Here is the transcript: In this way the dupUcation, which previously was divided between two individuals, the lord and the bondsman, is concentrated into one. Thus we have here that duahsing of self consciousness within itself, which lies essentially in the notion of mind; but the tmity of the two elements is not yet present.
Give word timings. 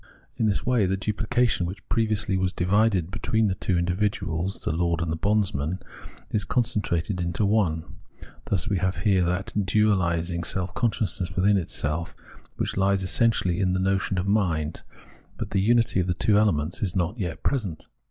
In 0.37 0.47
this 0.47 0.65
way 0.65 0.87
the 0.87 0.97
dupUcation, 0.97 1.67
which 1.67 1.87
previously 1.87 2.35
was 2.35 2.53
divided 2.53 3.11
between 3.11 3.53
two 3.59 3.77
individuals, 3.77 4.61
the 4.61 4.71
lord 4.73 4.99
and 4.99 5.11
the 5.11 5.15
bondsman, 5.15 5.77
is 6.31 6.43
concentrated 6.43 7.21
into 7.21 7.45
one. 7.45 7.83
Thus 8.45 8.67
we 8.67 8.79
have 8.79 9.01
here 9.01 9.21
that 9.23 9.53
duahsing 9.55 10.39
of 10.39 10.47
self 10.47 10.73
consciousness 10.73 11.35
within 11.35 11.55
itself, 11.57 12.15
which 12.57 12.77
lies 12.77 13.03
essentially 13.03 13.59
in 13.59 13.73
the 13.73 13.79
notion 13.79 14.17
of 14.17 14.27
mind; 14.27 14.81
but 15.37 15.51
the 15.51 15.63
tmity 15.69 16.01
of 16.01 16.07
the 16.07 16.15
two 16.15 16.35
elements 16.39 16.81
is 16.81 16.95
not 16.95 17.19
yet 17.19 17.43
present. 17.43 17.87